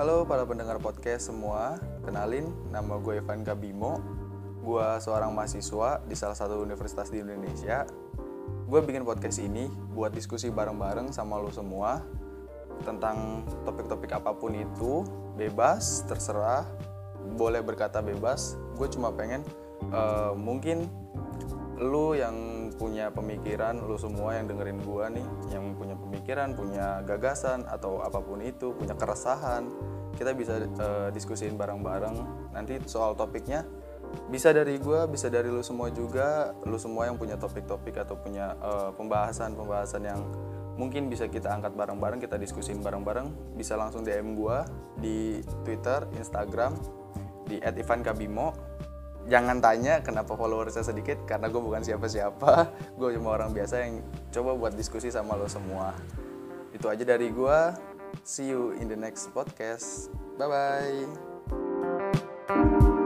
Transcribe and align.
Halo 0.00 0.24
para 0.24 0.48
pendengar 0.48 0.80
podcast 0.80 1.28
semua, 1.28 1.76
kenalin 2.08 2.48
nama 2.72 2.96
gue 2.96 3.20
Evan 3.20 3.44
Kabimo 3.44 4.00
Gue 4.64 4.80
seorang 4.96 5.28
mahasiswa 5.28 6.00
di 6.08 6.16
salah 6.16 6.32
satu 6.32 6.56
universitas 6.56 7.12
di 7.12 7.20
Indonesia. 7.20 7.84
Gue 8.64 8.80
bikin 8.80 9.04
podcast 9.04 9.44
ini 9.44 9.68
buat 9.92 10.16
diskusi 10.16 10.48
bareng-bareng 10.48 11.12
sama 11.12 11.36
lo 11.36 11.52
semua 11.52 12.00
Tentang 12.80 13.44
topik-topik 13.68 14.08
apa 14.16 14.32
pun 14.32 14.56
itu, 14.56 15.04
bebas, 15.36 16.08
terserah 16.08 16.64
Boleh 17.36 17.60
berkata 17.60 18.00
bebas, 18.00 18.56
gue 18.80 18.88
cuma 18.88 19.12
pengen 19.12 19.44
uh, 19.92 20.32
mungkin 20.32 20.88
lu 21.80 22.12
yang 22.12 22.68
punya 22.76 23.08
pemikiran, 23.08 23.80
lu 23.80 23.96
semua 23.96 24.36
yang 24.36 24.52
dengerin 24.52 24.80
gua 24.84 25.08
nih, 25.08 25.24
yang 25.48 25.72
punya 25.72 25.96
pemikiran, 25.96 26.52
punya 26.52 27.00
gagasan 27.08 27.64
atau 27.64 28.04
apa 28.04 28.20
pun 28.20 28.44
itu, 28.44 28.76
punya 28.76 28.92
keresahan, 28.92 29.64
kita 30.20 30.36
bisa 30.36 30.60
uh, 30.60 31.08
diskusiin 31.08 31.56
bareng-bareng. 31.56 32.16
Nanti 32.52 32.76
soal 32.84 33.16
topiknya 33.16 33.64
bisa 34.28 34.52
dari 34.52 34.76
gua, 34.76 35.08
bisa 35.08 35.32
dari 35.32 35.48
lu 35.48 35.64
semua 35.64 35.88
juga, 35.88 36.52
lu 36.68 36.76
semua 36.76 37.08
yang 37.08 37.16
punya 37.16 37.40
topik-topik 37.40 37.96
atau 37.96 38.18
punya 38.18 38.52
pembahasan 38.98 39.56
pembahasan-pembahasan 39.56 40.02
yang 40.04 40.20
mungkin 40.76 41.08
bisa 41.08 41.28
kita 41.28 41.48
angkat 41.48 41.72
bareng-bareng, 41.76 42.20
kita 42.20 42.36
diskusiin 42.36 42.84
bareng-bareng, 42.84 43.56
bisa 43.56 43.76
langsung 43.80 44.04
DM 44.04 44.36
gua 44.36 44.68
di 45.00 45.40
Twitter, 45.64 46.04
Instagram 46.16 46.76
di 47.48 47.56
@ivankabimo 47.60 48.69
jangan 49.28 49.60
tanya 49.60 50.00
kenapa 50.00 50.32
followersnya 50.38 50.86
sedikit 50.86 51.18
karena 51.28 51.50
gue 51.52 51.60
bukan 51.60 51.82
siapa-siapa. 51.84 52.52
Gue 53.00 53.16
cuma 53.16 53.36
orang 53.36 53.52
biasa 53.52 53.84
yang 53.84 54.00
coba 54.32 54.56
buat 54.56 54.72
diskusi 54.76 55.12
sama 55.12 55.36
lo 55.36 55.48
semua. 55.48 55.92
Itu 56.70 56.86
aja 56.88 57.02
dari 57.02 57.28
gue 57.32 57.58
see 58.24 58.50
you 58.50 58.72
in 58.78 58.88
the 58.88 58.96
next 58.96 59.32
podcast. 59.34 60.10
Bye 60.38 60.48
bye 62.48 62.99